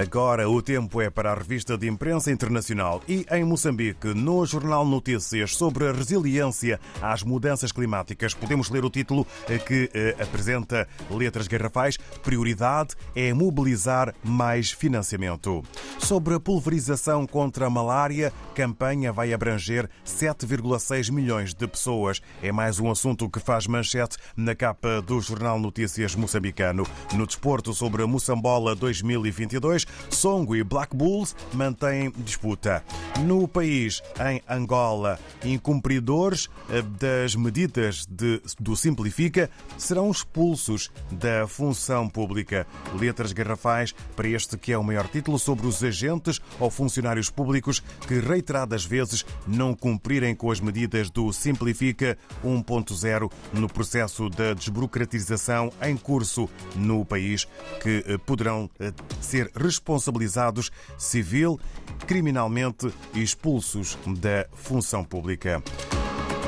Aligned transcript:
Agora 0.00 0.48
o 0.48 0.62
tempo 0.62 1.02
é 1.02 1.10
para 1.10 1.32
a 1.32 1.34
revista 1.34 1.76
de 1.76 1.88
imprensa 1.88 2.30
internacional 2.30 3.02
e 3.08 3.26
em 3.32 3.42
Moçambique, 3.42 4.14
no 4.14 4.46
Jornal 4.46 4.84
Notícias 4.84 5.56
sobre 5.56 5.88
a 5.88 5.92
resiliência 5.92 6.78
às 7.02 7.24
mudanças 7.24 7.72
climáticas, 7.72 8.32
podemos 8.32 8.70
ler 8.70 8.84
o 8.84 8.90
título 8.90 9.26
que 9.66 9.90
eh, 9.92 10.14
apresenta 10.20 10.86
letras 11.10 11.48
garrafais: 11.48 11.96
Prioridade 12.22 12.94
é 13.12 13.34
mobilizar 13.34 14.14
mais 14.22 14.70
financiamento. 14.70 15.64
Sobre 15.98 16.34
a 16.34 16.40
pulverização 16.40 17.26
contra 17.26 17.66
a 17.66 17.70
malária, 17.70 18.32
campanha 18.54 19.12
vai 19.12 19.32
abranger 19.32 19.90
7,6 20.06 21.10
milhões 21.10 21.52
de 21.52 21.66
pessoas. 21.66 22.22
É 22.40 22.52
mais 22.52 22.78
um 22.78 22.88
assunto 22.88 23.28
que 23.28 23.40
faz 23.40 23.66
manchete 23.66 24.16
na 24.36 24.54
capa 24.54 25.02
do 25.02 25.20
Jornal 25.20 25.58
Notícias 25.58 26.14
moçambicano. 26.14 26.86
No 27.14 27.26
desporto 27.26 27.74
sobre 27.74 28.04
a 28.04 28.06
Moçambola 28.06 28.76
2022, 28.76 29.87
Songo 30.10 30.56
e 30.56 30.62
Black 30.62 30.96
Bulls 30.96 31.34
mantêm 31.52 32.10
disputa. 32.16 32.84
No 33.24 33.48
país, 33.48 34.02
em 34.28 34.40
Angola, 34.48 35.18
incumpridores 35.44 36.48
eh, 36.70 36.82
das 36.82 37.34
medidas 37.34 38.06
de, 38.06 38.40
do 38.58 38.76
Simplifica 38.76 39.50
serão 39.76 40.10
expulsos 40.10 40.90
da 41.10 41.46
função 41.46 42.08
pública. 42.08 42.66
Letras 42.98 43.32
garrafais 43.32 43.94
para 44.14 44.28
este 44.28 44.56
que 44.56 44.72
é 44.72 44.78
o 44.78 44.84
maior 44.84 45.08
título 45.08 45.38
sobre 45.38 45.66
os 45.66 45.82
agentes 45.82 46.40
ou 46.58 46.70
funcionários 46.70 47.30
públicos 47.30 47.82
que 48.06 48.20
reiteradas 48.20 48.84
vezes 48.84 49.24
não 49.46 49.74
cumprirem 49.74 50.34
com 50.34 50.50
as 50.50 50.60
medidas 50.60 51.10
do 51.10 51.32
Simplifica 51.32 52.16
1.0 52.44 53.30
no 53.52 53.68
processo 53.68 54.28
da 54.28 54.54
desburocratização 54.54 55.72
em 55.82 55.96
curso 55.96 56.48
no 56.76 57.04
país, 57.04 57.46
que 57.82 58.04
eh, 58.06 58.18
poderão 58.18 58.70
eh, 58.78 58.92
ser 59.20 59.50
responsabilizados 59.78 60.70
civil, 60.98 61.58
criminalmente 62.06 62.92
expulsos 63.14 63.96
da 64.06 64.46
função 64.52 65.04
pública. 65.04 65.62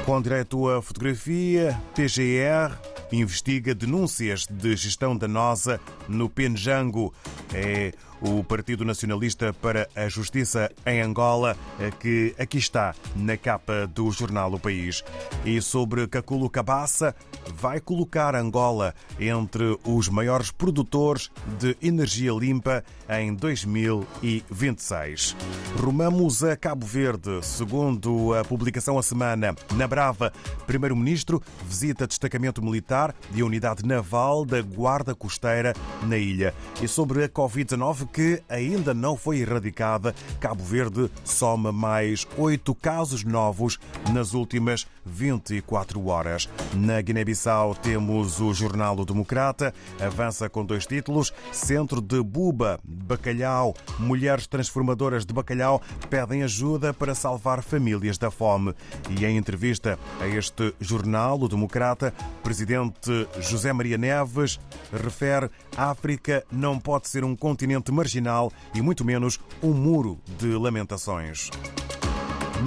Com 0.05 0.20
direito 0.20 0.68
à 0.68 0.82
fotografia, 0.82 1.80
PGR 1.94 2.77
investiga 3.12 3.74
denúncias 3.74 4.46
de 4.46 4.77
gestão 4.77 5.16
danosa 5.16 5.80
no 6.08 6.28
Penjango. 6.28 7.12
É 7.52 7.92
o 8.20 8.44
Partido 8.44 8.84
Nacionalista 8.84 9.52
para 9.52 9.88
a 9.94 10.08
Justiça 10.08 10.70
em 10.84 11.00
Angola, 11.00 11.56
que 11.98 12.34
aqui 12.38 12.58
está 12.58 12.94
na 13.16 13.36
capa 13.36 13.86
do 13.86 14.10
jornal 14.10 14.52
O 14.52 14.58
País. 14.58 15.02
E 15.44 15.60
sobre 15.60 16.06
Caculo 16.06 16.50
Cabaça, 16.50 17.14
vai 17.54 17.80
colocar 17.80 18.34
Angola 18.34 18.94
entre 19.18 19.78
os 19.84 20.08
maiores 20.08 20.50
produtores 20.50 21.30
de 21.58 21.77
energia 21.82 22.32
limpa 22.32 22.84
em 23.08 23.34
2026. 23.34 25.36
Rumamos 25.77 26.44
a 26.44 26.56
Cabo 26.56 26.86
Verde, 26.86 27.40
segundo 27.42 28.34
a 28.34 28.44
publicação 28.44 28.98
A 28.98 29.02
Semana. 29.02 29.55
Na 29.74 29.86
Brava, 29.86 30.32
Primeiro-Ministro 30.66 31.42
visita 31.66 32.06
destacamento 32.06 32.62
militar 32.62 33.14
e 33.34 33.40
a 33.40 33.44
unidade 33.44 33.84
naval 33.84 34.44
da 34.44 34.60
Guarda 34.60 35.14
Costeira 35.14 35.74
na 36.06 36.16
ilha. 36.16 36.55
E 36.82 36.88
sobre 36.88 37.24
a 37.24 37.28
Covid-19, 37.28 38.08
que 38.12 38.42
ainda 38.48 38.92
não 38.92 39.16
foi 39.16 39.39
erradicada, 39.39 40.14
Cabo 40.41 40.62
Verde 40.62 41.11
soma 41.25 41.72
mais 41.72 42.27
oito 42.36 42.75
casos 42.75 43.25
novos 43.25 43.78
nas 44.12 44.34
últimas 44.34 44.86
24 45.05 46.06
horas. 46.06 46.48
Na 46.75 47.00
Guiné-Bissau 47.00 47.75
temos 47.75 48.41
o 48.41 48.52
Jornal 48.52 48.98
O 48.98 49.05
Democrata, 49.05 49.75
avança 50.00 50.48
com 50.48 50.64
dois 50.64 50.86
títulos: 50.86 51.33
Centro 51.52 52.00
de 52.00 52.22
Buba, 52.22 52.80
Bacalhau, 52.84 53.75
Mulheres 53.98 54.47
Transformadoras 54.47 55.24
de 55.24 55.33
Bacalhau 55.33 55.80
pedem 56.08 56.42
ajuda 56.42 56.92
para 56.92 57.14
salvar 57.14 57.62
famílias 57.62 58.18
da 58.18 58.30
fome. 58.30 58.74
E 59.11 59.24
em 59.24 59.36
entrevista 59.36 59.98
a 60.20 60.27
este 60.29 60.74
jornal, 60.80 61.40
O 61.40 61.48
Democrata, 61.48 62.13
presidente 62.42 63.27
José 63.40 63.73
Maria 63.73 63.98
Neves 63.98 64.61
refere: 64.92 65.51
África 65.77 66.45
não 66.51 66.79
pode 66.79 67.08
ser 67.08 67.24
um 67.24 67.34
continente 67.34 67.90
marginal 68.00 68.50
e 68.74 68.80
muito 68.80 69.05
menos 69.05 69.38
um 69.62 69.72
muro 69.72 70.18
de 70.38 70.55
lamentações. 70.55 71.50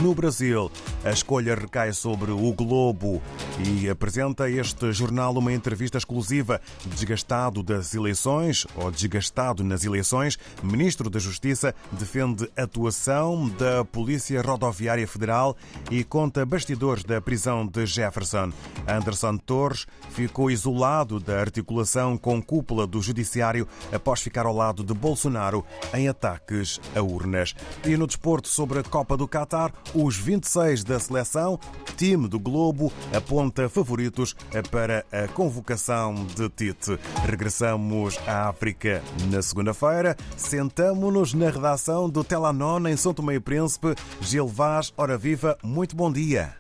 No 0.02 0.16
Brasil, 0.16 0.72
a 1.06 1.12
escolha 1.12 1.54
recai 1.54 1.94
sobre 1.94 2.32
o 2.32 2.52
Globo 2.54 3.22
e 3.60 3.88
apresenta 3.88 4.50
este 4.50 4.92
jornal 4.92 5.38
uma 5.38 5.54
entrevista 5.54 5.98
exclusiva. 5.98 6.60
Desgastado 6.86 7.62
das 7.62 7.94
eleições, 7.94 8.66
ou 8.76 8.90
desgastado 8.90 9.64
nas 9.64 9.84
eleições, 9.84 10.38
Ministro 10.64 11.10
da 11.10 11.20
Justiça 11.20 11.76
defende 11.92 12.50
atuação 12.58 13.48
da 13.50 13.86
Polícia 13.86 14.42
Rodoviária 14.42 15.08
Federal 15.08 15.56
e 15.92 16.04
conta 16.04 16.46
bastidores 16.46 17.04
da 17.04 17.22
prisão 17.22 17.66
de 17.66 17.86
Jefferson. 17.86 18.52
Anderson 18.88 19.38
Torres 19.38 19.86
ficou 20.10 20.50
isolado 20.50 21.20
da 21.20 21.40
articulação 21.40 22.18
com 22.18 22.42
cúpula 22.42 22.88
do 22.88 23.02
Judiciário 23.02 23.68
após 23.92 24.22
ficar 24.22 24.46
ao 24.46 24.56
lado 24.56 24.84
de 24.84 24.94
Bolsonaro 24.94 25.64
em 25.94 26.08
ataques 26.08 26.82
a 26.96 27.02
urnas. 27.02 27.54
E 27.86 27.96
no 27.96 28.08
desporto 28.08 28.48
sobre 28.48 28.80
a 28.80 28.84
Copa 28.84 29.16
do 29.16 29.28
Catar, 29.28 29.72
os 29.94 30.18
26 30.18 30.84
da 30.84 31.00
seleção, 31.00 31.60
time 31.98 32.28
do 32.28 32.40
Globo, 32.40 32.92
aponta 33.16 33.70
favoritos 33.70 34.34
para 34.72 35.06
a 35.12 35.28
convocação 35.28 36.14
de 36.26 36.50
Tite. 36.50 36.98
Regressamos 37.26 38.18
à 38.28 38.50
África 38.50 39.02
na 39.32 39.42
segunda-feira. 39.42 40.16
Sentamo-nos 40.38 41.34
na 41.34 41.50
redação 41.50 42.10
do 42.10 42.24
Telanon 42.24 42.88
em 42.88 42.98
São 42.98 43.14
Tomé 43.14 43.36
e 43.36 43.40
Príncipe. 43.40 43.96
Gil 44.22 44.48
Vaz, 44.48 44.94
hora 44.98 45.18
viva, 45.18 45.58
muito 45.64 45.96
bom 45.96 46.12
dia. 46.12 46.56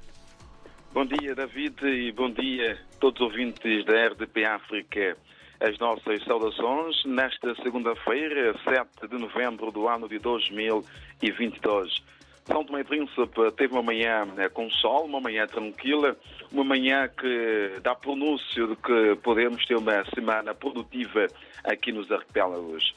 Bom 0.94 1.06
dia, 1.06 1.33
David, 1.33 1.83
e 1.83 2.12
bom 2.12 2.29
dia 2.29 2.73
a 2.73 3.00
todos 3.00 3.19
os 3.19 3.28
ouvintes 3.28 3.83
da 3.85 4.07
RDP 4.09 4.45
África. 4.45 5.17
As 5.59 5.79
nossas 5.79 6.23
saudações 6.25 7.03
nesta 7.06 7.56
segunda-feira, 7.63 8.53
7 8.63 9.07
de 9.09 9.17
novembro 9.17 9.72
do 9.72 9.88
ano 9.88 10.07
de 10.07 10.19
2022. 10.19 12.03
São 12.46 12.64
Tomé 12.64 12.81
e 12.81 12.84
Príncipe 12.84 13.52
teve 13.56 13.74
uma 13.74 13.81
manhã 13.81 14.26
né, 14.26 14.50
com 14.50 14.70
sol, 14.70 15.06
uma 15.06 15.22
manhã 15.22 15.48
tranquila, 15.48 16.18
uma 16.52 16.64
manhã 16.64 17.08
que 17.08 17.80
dá 17.81 17.96
pronúncio 17.96 18.68
de 18.68 18.76
que 18.76 19.16
podemos 19.24 19.66
ter 19.66 19.76
uma 19.76 20.04
semana 20.14 20.54
produtiva 20.54 21.28
aqui 21.64 21.92
nos 21.92 22.12
arquipélagos. 22.12 22.94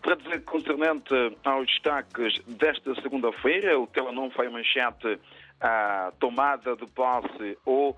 Para 0.00 0.14
dizer 0.14 0.44
concernente 0.44 1.14
aos 1.44 1.66
destaques 1.66 2.40
desta 2.46 2.94
segunda-feira, 3.02 3.78
o 3.78 3.86
Telenon 3.86 4.30
foi 4.30 4.48
manchete 4.48 5.18
a 5.60 6.12
tomada 6.18 6.76
de 6.76 6.86
posse 6.86 7.58
ou 7.64 7.96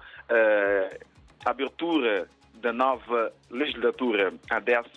a 1.45 1.51
abertura 1.51 2.29
da 2.61 2.73
nova 2.73 3.33
legislatura, 3.51 4.33
a 4.51 4.59
12 4.59 4.91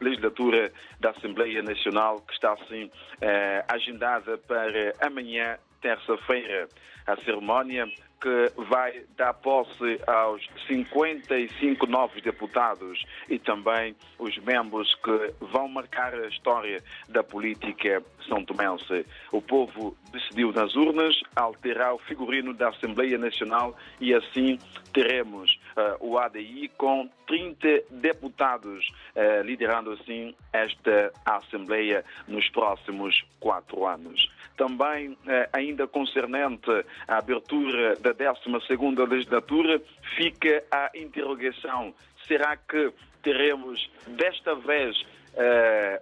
legislatura 0.00 0.72
da 1.00 1.10
Assembleia 1.10 1.62
Nacional, 1.62 2.20
que 2.20 2.32
está 2.32 2.52
assim 2.52 2.90
eh, 3.20 3.64
agendada 3.68 4.38
para 4.38 4.94
amanhã, 5.00 5.58
terça-feira. 5.80 6.68
A 7.06 7.16
cerimónia 7.16 7.88
que 8.20 8.52
vai 8.68 9.04
dar 9.16 9.32
posse 9.34 10.00
aos 10.06 10.46
55 10.66 11.86
novos 11.86 12.20
deputados 12.22 13.04
e 13.28 13.38
também 13.38 13.94
os 14.18 14.36
membros 14.38 14.92
que 14.96 15.34
vão 15.52 15.68
marcar 15.68 16.14
a 16.14 16.26
história 16.28 16.82
da 17.08 17.22
política 17.22 18.02
são 18.28 18.44
tomense. 18.44 19.06
O 19.32 19.40
povo 19.40 19.96
decidiu 20.12 20.52
nas 20.52 20.74
urnas 20.74 21.14
alterar 21.36 21.94
o 21.94 21.98
figurino 21.98 22.52
da 22.52 22.70
Assembleia 22.70 23.16
Nacional 23.16 23.76
e 24.00 24.12
assim 24.12 24.58
teremos 24.92 25.58
o 26.00 26.18
ADI 26.18 26.70
com 26.76 27.08
30 27.26 27.84
deputados, 27.90 28.88
uh, 29.14 29.42
liderando 29.42 29.92
assim 29.92 30.34
esta 30.52 31.12
Assembleia 31.24 32.04
nos 32.26 32.48
próximos 32.50 33.24
quatro 33.40 33.86
anos. 33.86 34.30
Também, 34.56 35.10
uh, 35.10 35.16
ainda 35.52 35.86
concernente 35.86 36.70
à 37.06 37.18
abertura 37.18 37.96
da 37.96 38.14
12ª 38.14 39.08
legislatura, 39.08 39.80
fica 40.16 40.64
a 40.70 40.90
interrogação, 40.94 41.94
será 42.26 42.56
que 42.56 42.92
teremos 43.22 43.90
desta 44.06 44.54
vez 44.54 44.96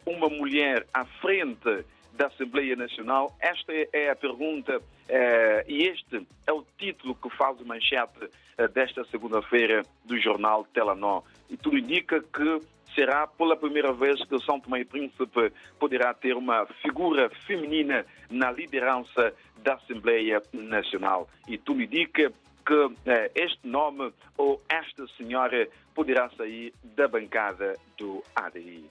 uma 0.07 0.31
mulher 0.31 0.87
à 0.95 1.05
frente 1.05 1.85
da 2.17 2.27
Assembleia 2.27 2.75
Nacional? 2.75 3.37
Esta 3.41 3.73
é 3.93 4.11
a 4.11 4.17
pergunta 4.17 4.81
eh, 5.09 5.65
e 5.69 5.85
este 5.85 6.27
é 6.47 6.53
o 6.53 6.65
título 6.79 7.15
que 7.15 7.31
faz 7.31 7.61
manchete 7.61 8.29
eh, 8.59 8.69
desta 8.69 9.05
segunda-feira 9.07 9.83
do 10.05 10.19
jornal 10.19 10.65
Telanó. 10.73 11.23
E 11.49 11.57
tudo 11.57 11.79
indica 11.79 12.21
que 12.21 12.61
será 12.95 13.27
pela 13.27 13.57
primeira 13.57 13.93
vez 13.93 14.25
que 14.25 14.41
São 14.41 14.59
Tomé 14.59 14.81
e 14.81 14.85
Príncipe 14.85 15.53
poderá 15.79 16.15
ter 16.15 16.37
uma 16.37 16.67
figura 16.83 17.29
feminina 17.47 18.07
na 18.31 18.51
liderança 18.51 19.35
da 19.59 19.75
Assembleia 19.75 20.43
Nacional. 20.53 21.29
E 21.47 21.59
tudo 21.59 21.83
indica 21.83 22.33
que 22.67 22.91
eh, 23.07 23.31
este 23.35 23.67
nome 23.67 24.13
ou 24.37 24.61
esta 24.69 25.07
senhora 25.17 25.69
poderá 25.95 26.29
sair 26.31 26.73
da 26.83 27.07
bancada 27.07 27.75
do 27.97 28.23
ADI. 28.35 28.91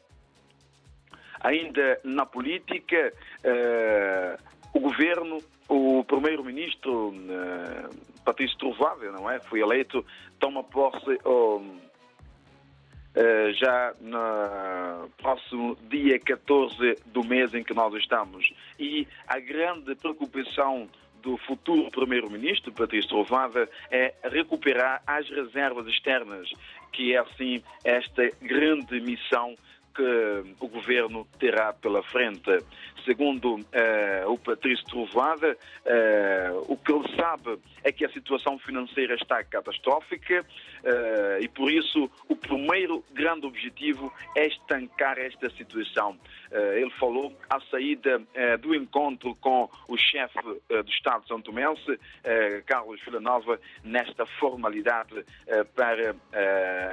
Ainda 1.41 1.99
na 2.03 2.25
política, 2.25 3.13
o 4.73 4.79
governo, 4.79 5.39
o 5.67 6.03
primeiro-ministro 6.03 7.13
Patrício 8.23 8.57
Trovada, 8.57 9.11
não 9.11 9.29
é? 9.29 9.39
Foi 9.39 9.61
eleito, 9.61 10.05
toma 10.39 10.63
posse 10.63 11.19
oh, 11.23 11.61
já 13.53 13.93
no 14.01 15.09
próximo 15.17 15.77
dia 15.89 16.19
14 16.19 16.97
do 17.05 17.23
mês 17.23 17.53
em 17.53 17.63
que 17.63 17.73
nós 17.73 17.93
estamos. 17.93 18.51
E 18.79 19.07
a 19.27 19.39
grande 19.39 19.95
preocupação 19.95 20.89
do 21.21 21.37
futuro 21.37 21.89
Primeiro-Ministro, 21.89 22.71
Patrício 22.71 23.09
Trovada, 23.09 23.67
é 23.89 24.13
recuperar 24.23 25.01
as 25.07 25.27
reservas 25.27 25.87
externas, 25.87 26.49
que 26.91 27.15
é 27.15 27.17
assim 27.17 27.63
esta 27.83 28.29
grande 28.41 28.99
missão 29.01 29.55
que 29.95 30.55
o 30.59 30.67
governo 30.67 31.25
terá 31.39 31.73
pela 31.73 32.03
frente. 32.03 32.51
Segundo 33.05 33.55
uh, 33.55 34.31
o 34.31 34.37
Patrício 34.37 34.83
Trovada, 34.87 35.55
uh, 35.85 36.65
o 36.67 36.75
que 36.75 36.91
ele 36.91 37.15
sabe 37.15 37.59
é 37.83 37.91
que 37.91 38.03
a 38.03 38.09
situação 38.09 38.57
financeira 38.57 39.13
está 39.13 39.43
catastrófica 39.43 40.41
uh, 40.41 41.43
e, 41.43 41.47
por 41.47 41.71
isso, 41.71 42.09
o 42.27 42.35
primeiro 42.35 43.05
grande 43.13 43.45
objetivo 43.45 44.11
é 44.35 44.47
estancar 44.47 45.19
esta 45.19 45.49
situação. 45.51 46.17
ele 46.75 46.89
falou 46.99 47.31
à 47.49 47.59
saída 47.69 48.21
do 48.61 48.73
encontro 48.73 49.35
com 49.35 49.69
o 49.87 49.97
chefe 49.97 50.39
do 50.41 50.89
Estado 50.89 51.27
São 51.27 51.41
Tomense, 51.41 51.99
Carlos 52.65 52.99
Villanova, 53.03 53.59
nesta 53.83 54.25
formalidade 54.25 55.25
para 55.75 56.15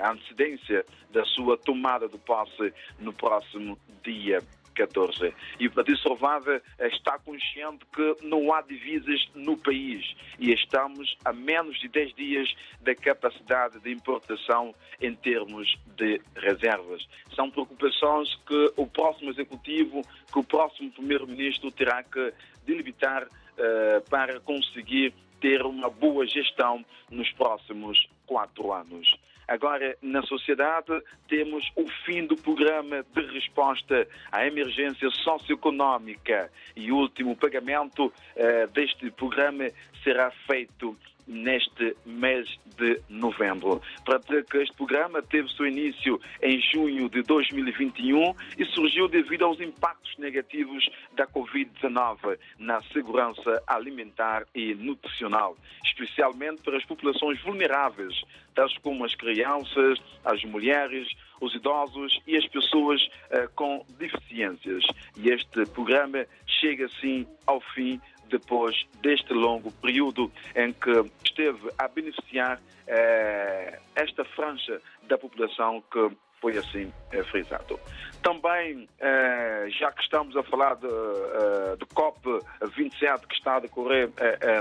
a 0.03 0.13
antecedência 0.13 0.85
da 1.13 1.25
sua 1.25 1.57
tomada 1.57 2.09
de 2.09 2.19
posse 2.19 2.73
no 2.99 3.13
próximo 3.13 3.79
dia 4.03 4.41
14. 4.75 5.35
E 5.61 5.67
o 5.67 5.71
Partido 5.71 5.99
Salvada 5.99 6.63
está 6.81 7.19
consciente 7.19 7.85
que 7.95 8.17
não 8.23 8.53
há 8.53 8.63
divisas 8.63 9.29
no 9.35 9.57
país 9.57 10.15
e 10.39 10.53
estamos 10.53 11.17
a 11.25 11.33
menos 11.33 11.79
de 11.81 11.89
10 11.89 12.15
dias 12.15 12.55
da 12.81 12.95
capacidade 12.95 13.79
de 13.81 13.93
importação 13.93 14.75
em 15.01 15.15
termos 15.15 15.79
de 15.97 16.21
reservas. 16.37 17.07
São 17.35 17.51
preocupações 17.51 18.35
que 18.47 18.73
o 18.77 18.87
próximo 18.87 19.31
Executivo, 19.31 20.03
que 20.33 20.39
o 20.39 20.45
próximo 20.45 20.91
Primeiro-Ministro 20.91 21.71
terá 21.71 22.03
que 22.03 22.33
delimitar 22.67 23.25
uh, 23.25 24.11
para 24.11 24.41
conseguir 24.41 25.15
ter 25.41 25.63
uma 25.63 25.91
boa 25.91 26.27
gestão 26.27 26.85
nos 27.11 27.31
próximos 27.33 28.09
quatro 28.27 28.73
anos. 28.73 29.19
Agora, 29.49 29.97
na 30.01 30.23
sociedade, 30.23 31.03
temos 31.29 31.71
o 31.77 31.87
fim 32.05 32.27
do 32.27 32.37
programa 32.37 33.05
de 33.15 33.27
resposta 33.33 34.07
à 34.31 34.47
emergência 34.47 35.11
socioeconómica. 35.11 36.51
E 36.77 36.93
o 36.93 36.97
último 36.97 37.37
pagamento 37.37 38.07
uh, 38.07 38.67
deste 38.73 39.11
programa 39.11 39.71
será 40.03 40.31
feito 40.47 40.97
neste 41.27 41.97
mês 42.05 42.49
de 42.77 43.01
novembro. 43.09 43.81
Para 44.05 44.19
dizer 44.19 44.45
que 44.45 44.59
este 44.59 44.75
programa 44.77 45.23
teve 45.23 45.49
seu 45.51 45.67
início 45.67 46.21
em 46.43 46.61
junho 46.61 47.09
de 47.09 47.23
2021 47.23 48.35
e 48.59 48.65
surgiu 48.67 49.09
devido 49.09 49.45
aos 49.45 49.61
impactos 49.61 50.17
negativos 50.19 50.89
da 51.15 51.27
Covid-19 51.27 52.39
na 52.59 52.81
segurança 52.93 53.63
alimentar 53.67 54.45
e 54.55 54.75
nutricional, 54.75 55.57
especialmente 55.85 56.63
para 56.63 56.77
as 56.77 56.85
populações 56.85 57.41
vulneráveis, 57.43 58.23
tais 58.55 58.77
como 58.79 59.05
as 59.05 59.15
crianças, 59.15 59.99
as 60.25 60.45
mulheres, 60.45 61.09
os 61.41 61.55
idosos 61.55 62.21
e 62.27 62.37
as 62.37 62.47
pessoas 62.47 63.03
uh, 63.03 63.49
com 63.55 63.85
deficiências. 63.99 64.85
E 65.17 65.31
este 65.31 65.67
programa 65.67 66.27
chega 66.47 66.87
assim 66.87 67.27
ao 67.47 67.61
fim 67.61 68.01
depois 68.33 68.75
deste 69.01 69.33
longo 69.33 69.71
período 69.73 70.31
em 70.57 70.73
que 70.73 71.05
esteve 71.25 71.71
a 71.79 71.87
beneficiar 71.87 72.61
eh, 72.87 73.79
esta 73.95 74.25
franja 74.25 74.81
da 75.09 75.17
população 75.17 75.83
que 75.91 76.11
foi 76.43 76.59
assim 76.59 76.93
eh, 77.13 77.23
frisado. 77.23 77.79
Também, 78.21 78.89
eh, 78.99 79.69
já 79.79 79.93
que 79.93 80.03
estamos 80.03 80.37
a 80.37 80.43
falar 80.43 80.75
de, 80.75 80.89
eh, 80.89 81.77
de 81.79 81.87
COP27 81.87 83.27
que 83.29 83.35
está 83.37 83.57
a 83.57 83.61
decorrer 83.61 84.11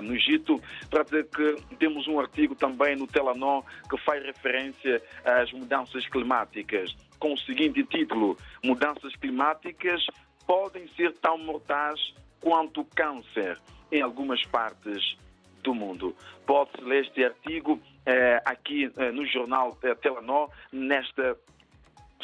no 0.03 0.15
Egito, 0.15 0.61
para 0.89 1.03
dizer 1.03 1.27
que 1.27 1.55
temos 1.77 2.07
um 2.07 2.19
artigo 2.19 2.53
também 2.53 2.95
no 2.95 3.07
Telanó 3.07 3.63
que 3.89 3.97
faz 3.97 4.23
referência 4.23 5.01
às 5.25 5.51
mudanças 5.51 6.07
climáticas, 6.07 6.95
com 7.19 7.33
o 7.33 7.37
seguinte 7.37 7.83
título: 7.83 8.37
Mudanças 8.63 9.15
climáticas 9.15 10.05
podem 10.45 10.87
ser 10.89 11.13
tão 11.13 11.37
mortais 11.39 12.13
quanto 12.41 12.83
câncer 12.95 13.57
em 13.91 14.01
algumas 14.01 14.43
partes 14.45 15.15
do 15.63 15.73
mundo. 15.73 16.15
Pode-se 16.45 16.81
ler 16.83 17.05
este 17.05 17.23
artigo 17.23 17.79
eh, 18.05 18.41
aqui 18.43 18.91
eh, 18.97 19.11
no 19.11 19.25
jornal 19.25 19.77
eh, 19.83 19.93
Telenor 19.95 20.49
nesta 20.71 21.37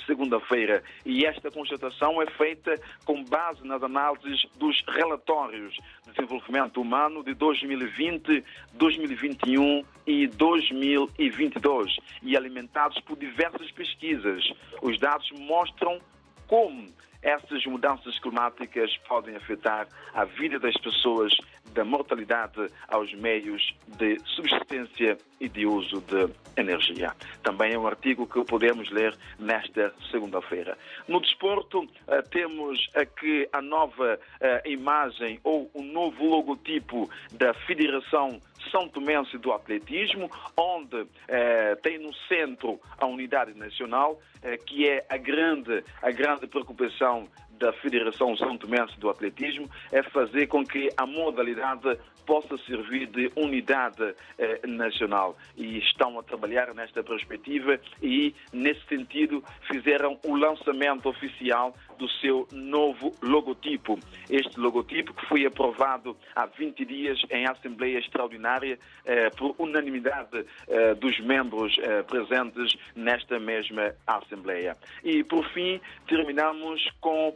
segunda-feira. 0.06 0.84
E 1.06 1.26
esta 1.26 1.52
constatação 1.52 2.22
é 2.22 2.26
feita 2.32 2.76
com 3.06 3.24
base 3.24 3.66
nas 3.66 3.82
análises 3.82 4.46
dos 4.58 4.84
relatórios 4.88 5.76
de 6.06 6.12
desenvolvimento 6.12 6.82
humano 6.82 7.24
de 7.24 7.34
2020, 7.34 8.44
2021 8.74 9.84
e 10.06 10.28
2022 10.28 11.98
e 12.24 12.36
alimentados 12.36 13.00
por 13.02 13.18
diversas 13.18 13.70
pesquisas. 13.72 14.52
Os 14.82 15.00
dados 15.00 15.30
mostram 15.32 16.00
como 16.48 16.88
essas 17.22 17.66
mudanças 17.66 18.18
climáticas 18.20 18.96
podem 19.08 19.36
afetar 19.36 19.88
a 20.14 20.24
vida 20.24 20.60
das 20.60 20.76
pessoas, 20.78 21.36
da 21.74 21.84
mortalidade 21.84 22.70
aos 22.88 23.14
meios 23.14 23.76
de 23.98 24.18
subsistência 24.26 25.18
e 25.40 25.50
de 25.50 25.66
uso 25.66 26.02
de 26.02 26.30
energia. 26.56 27.14
Também 27.44 27.74
é 27.74 27.78
um 27.78 27.86
artigo 27.86 28.26
que 28.26 28.44
podemos 28.46 28.90
ler 28.90 29.16
nesta 29.38 29.94
segunda-feira. 30.10 30.78
No 31.08 31.20
desporto, 31.20 31.88
eh, 32.08 32.22
temos 32.24 32.90
aqui 32.96 33.48
a 33.52 33.62
nova 33.62 34.20
eh, 34.40 34.64
imagem 34.66 35.40
ou 35.44 35.70
o 35.74 35.84
novo 35.84 36.24
logotipo 36.24 37.10
da 37.32 37.54
Federação 37.54 38.40
são 38.70 38.88
Tomense 38.88 39.38
do 39.38 39.52
Atletismo, 39.52 40.30
onde 40.56 41.08
eh, 41.28 41.76
tem 41.82 41.98
no 41.98 42.14
centro 42.28 42.80
a 42.98 43.06
unidade 43.06 43.54
nacional, 43.54 44.20
eh, 44.42 44.58
que 44.58 44.88
é 44.88 45.06
a 45.10 45.18
grande, 45.18 45.84
a 46.02 46.12
grande 46.12 46.48
preocupação 46.48 47.28
da 47.58 47.74
Federação 47.74 48.36
São 48.38 48.58
Tomense 48.58 49.00
do 49.00 49.10
Atletismo 49.10 49.70
é 49.92 50.04
fazer 50.04 50.48
com 50.48 50.66
que 50.66 50.90
a 50.96 51.06
modalidade 51.06 51.98
possa 52.28 52.58
servir 52.60 53.08
de 53.08 53.32
unidade 53.36 54.14
eh, 54.38 54.60
nacional. 54.68 55.38
E 55.56 55.80
estão 55.80 56.20
a 56.20 56.24
trabalhar 56.24 56.76
nesta 56.76 57.02
perspectiva 57.02 57.80
e, 58.04 58.36
nesse 58.52 58.86
sentido, 58.88 59.42
fizeram 59.72 60.20
o 60.24 60.36
lançamento 60.36 61.08
oficial 61.08 61.74
do 61.98 62.08
seu 62.10 62.48
novo 62.52 63.12
logotipo. 63.24 63.98
Este 64.30 64.60
logotipo 64.60 65.14
que 65.14 65.26
foi 65.26 65.46
aprovado 65.46 66.16
há 66.36 66.46
20 66.46 66.86
dias 66.86 67.20
em 67.32 67.48
Assembleia 67.48 67.98
Extraordinária 68.00 68.78
eh, 69.06 69.30
por 69.32 69.56
unanimidade 69.58 70.46
eh, 70.68 70.94
dos 70.96 71.18
membros 71.22 71.76
eh, 71.80 72.04
presentes 72.04 72.76
nesta 72.96 73.40
mesma 73.40 73.96
Assembleia. 74.06 74.78
E, 75.04 75.24
por 75.24 75.48
fim, 75.54 75.80
terminamos 76.08 76.82
com 77.00 77.36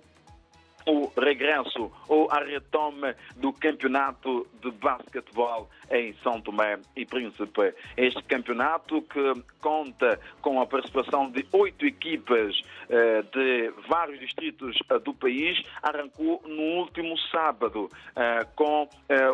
o 0.85 1.11
regresso 1.19 1.91
ou 2.07 2.29
a 2.31 2.39
retoma 2.43 3.15
do 3.35 3.53
campeonato 3.53 4.47
de 4.61 4.71
basquetebol 4.71 5.69
em 5.89 6.13
São 6.23 6.39
Tomé 6.41 6.79
e 6.95 7.05
Príncipe. 7.05 7.73
Este 7.97 8.23
campeonato 8.23 9.01
que 9.03 9.33
conta 9.59 10.19
com 10.41 10.61
a 10.61 10.65
participação 10.65 11.29
de 11.29 11.45
oito 11.51 11.85
equipas 11.85 12.61
eh, 12.89 13.23
de 13.33 13.73
vários 13.87 14.19
distritos 14.19 14.77
eh, 14.89 14.99
do 14.99 15.13
país, 15.13 15.61
arrancou 15.83 16.41
no 16.45 16.79
último 16.79 17.17
sábado 17.31 17.89
eh, 18.15 18.47
com 18.55 18.87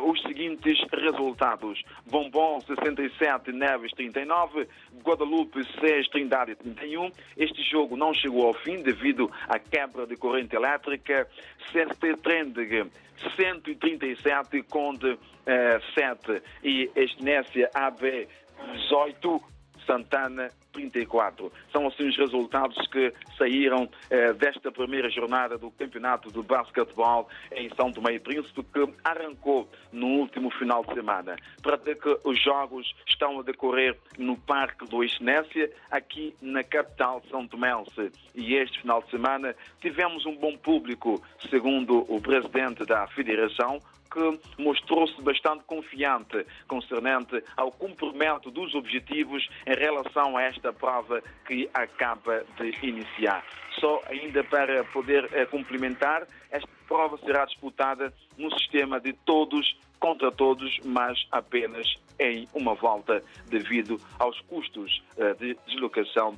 os 0.03 0.21
seguintes 0.21 0.79
resultados. 0.91 1.81
Bombom 2.09 2.59
67, 2.61 3.51
Neves 3.51 3.91
39, 3.93 4.67
Guadalupe 5.03 5.63
6, 5.79 6.07
Trindade 6.09 6.55
31. 6.55 7.11
Este 7.37 7.61
jogo 7.63 7.95
não 7.95 8.13
chegou 8.13 8.47
ao 8.47 8.53
fim 8.53 8.81
devido 8.81 9.31
à 9.47 9.59
quebra 9.59 10.05
de 10.05 10.15
corrente 10.15 10.55
elétrica. 10.55 11.27
CST 11.71 12.21
Trendig 12.21 12.89
137, 13.35 14.63
Conde 14.69 15.17
eh, 15.45 15.79
7 15.93 16.41
e 16.61 16.91
Estinécia 16.95 17.69
AB 17.73 18.27
18, 18.73 19.41
Santana 19.85 20.49
34. 20.77 21.51
São 21.71 21.87
assim 21.87 22.07
os 22.07 22.17
resultados 22.17 22.77
que 22.87 23.11
saíram 23.37 23.89
eh, 24.09 24.33
desta 24.33 24.71
primeira 24.71 25.09
jornada 25.09 25.57
do 25.57 25.71
campeonato 25.71 26.31
de 26.31 26.41
basquetebol 26.41 27.27
em 27.51 27.69
São 27.75 27.91
Tomé 27.91 28.13
e 28.13 28.19
Príncipe, 28.19 28.63
que 28.63 28.87
arrancou 29.03 29.67
no 29.91 30.07
último 30.07 30.51
final 30.51 30.83
de 30.85 30.93
semana. 30.93 31.35
Para 31.63 31.77
ter 31.77 31.99
que 31.99 32.17
os 32.23 32.41
jogos 32.41 32.93
estão 33.07 33.39
a 33.39 33.43
decorrer 33.43 33.97
no 34.17 34.37
Parque 34.37 34.85
do 34.85 35.03
Isnécia, 35.03 35.71
aqui 35.89 36.35
na 36.41 36.63
capital 36.63 37.23
São 37.29 37.47
Tomense. 37.47 38.11
E 38.35 38.55
este 38.55 38.81
final 38.81 39.01
de 39.01 39.09
semana 39.09 39.55
tivemos 39.81 40.25
um 40.25 40.35
bom 40.35 40.55
público, 40.57 41.21
segundo 41.49 42.05
o 42.07 42.21
presidente 42.21 42.85
da 42.85 43.07
Federação, 43.07 43.79
que 44.11 44.39
mostrou-se 44.61 45.21
bastante 45.21 45.63
confiante 45.65 46.45
concernente 46.67 47.43
ao 47.55 47.71
cumprimento 47.71 48.49
dos 48.51 48.73
objetivos 48.75 49.47
em 49.65 49.75
relação 49.75 50.37
a 50.37 50.43
esta 50.43 50.73
prova 50.73 51.21
que 51.45 51.69
acaba 51.73 52.43
de 52.57 52.73
iniciar. 52.85 53.43
Só 53.79 54.01
ainda 54.07 54.43
para 54.43 54.83
poder 54.85 55.29
eh, 55.33 55.45
complementar, 55.45 56.27
esta 56.49 56.67
prova 56.87 57.17
será 57.19 57.45
disputada 57.45 58.11
no 58.37 58.51
sistema 58.57 58.99
de 58.99 59.13
todos 59.13 59.77
contra 59.99 60.31
todos, 60.31 60.79
mas 60.83 61.27
apenas 61.31 61.95
em 62.19 62.47
uma 62.53 62.73
volta 62.73 63.23
devido 63.47 63.99
aos 64.17 64.39
custos 64.41 65.03
eh, 65.17 65.33
de 65.35 65.57
deslocação 65.67 66.37